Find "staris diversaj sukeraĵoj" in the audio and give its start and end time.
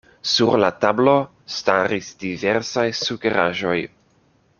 1.55-3.77